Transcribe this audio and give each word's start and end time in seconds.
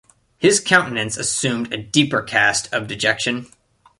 His 0.39 0.59
countenance 0.59 1.15
assumed 1.15 1.71
a 1.71 1.77
deeper 1.77 2.23
cast 2.23 2.73
of 2.73 2.87
dejection. 2.87 3.51